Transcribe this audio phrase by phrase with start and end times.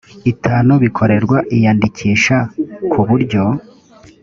[0.31, 2.37] itanu bikorerwa iyandikisha
[2.91, 3.43] ku buryo